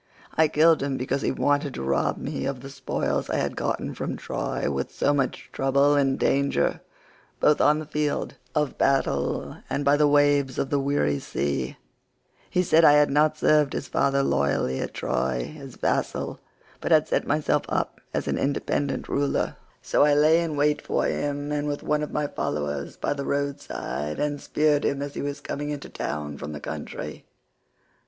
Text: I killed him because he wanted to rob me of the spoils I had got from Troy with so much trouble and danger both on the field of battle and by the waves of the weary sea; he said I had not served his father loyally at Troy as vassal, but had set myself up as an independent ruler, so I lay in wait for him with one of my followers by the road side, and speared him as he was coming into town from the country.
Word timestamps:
I 0.33 0.47
killed 0.47 0.81
him 0.81 0.97
because 0.97 1.21
he 1.21 1.31
wanted 1.31 1.75
to 1.75 1.83
rob 1.83 2.17
me 2.17 2.47
of 2.47 2.61
the 2.61 2.71
spoils 2.71 3.29
I 3.29 3.35
had 3.35 3.55
got 3.55 3.79
from 3.95 4.17
Troy 4.17 4.67
with 4.71 4.91
so 4.91 5.13
much 5.13 5.49
trouble 5.53 5.93
and 5.93 6.17
danger 6.17 6.81
both 7.39 7.61
on 7.61 7.77
the 7.77 7.85
field 7.85 8.33
of 8.55 8.79
battle 8.79 9.57
and 9.69 9.85
by 9.85 9.97
the 9.97 10.07
waves 10.07 10.57
of 10.57 10.71
the 10.71 10.79
weary 10.79 11.19
sea; 11.19 11.77
he 12.49 12.63
said 12.63 12.83
I 12.83 12.93
had 12.93 13.11
not 13.11 13.37
served 13.37 13.73
his 13.73 13.87
father 13.87 14.23
loyally 14.23 14.79
at 14.79 14.95
Troy 14.95 15.55
as 15.59 15.75
vassal, 15.75 16.39
but 16.79 16.91
had 16.91 17.07
set 17.07 17.27
myself 17.27 17.61
up 17.69 18.01
as 18.11 18.27
an 18.27 18.39
independent 18.39 19.07
ruler, 19.07 19.55
so 19.83 20.01
I 20.03 20.15
lay 20.15 20.41
in 20.41 20.57
wait 20.57 20.81
for 20.81 21.05
him 21.05 21.49
with 21.67 21.83
one 21.83 22.01
of 22.01 22.09
my 22.11 22.25
followers 22.25 22.97
by 22.97 23.13
the 23.13 23.25
road 23.27 23.59
side, 23.61 24.19
and 24.19 24.41
speared 24.41 24.83
him 24.83 24.99
as 25.03 25.13
he 25.13 25.21
was 25.21 25.41
coming 25.41 25.69
into 25.69 25.89
town 25.89 26.39
from 26.39 26.53
the 26.53 26.59
country. 26.59 27.23